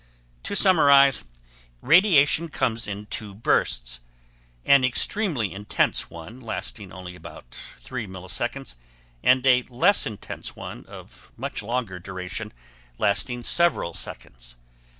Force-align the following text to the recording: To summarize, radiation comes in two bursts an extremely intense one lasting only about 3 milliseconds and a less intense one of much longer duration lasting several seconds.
To 0.41 0.55
summarize, 0.55 1.25
radiation 1.79 2.49
comes 2.49 2.87
in 2.87 3.05
two 3.05 3.35
bursts 3.35 3.99
an 4.65 4.83
extremely 4.83 5.53
intense 5.53 6.09
one 6.09 6.39
lasting 6.39 6.91
only 6.91 7.15
about 7.15 7.51
3 7.77 8.07
milliseconds 8.07 8.73
and 9.21 9.45
a 9.45 9.61
less 9.69 10.07
intense 10.07 10.55
one 10.55 10.87
of 10.87 11.31
much 11.37 11.61
longer 11.61 11.99
duration 11.99 12.51
lasting 12.97 13.43
several 13.43 13.93
seconds. 13.93 14.55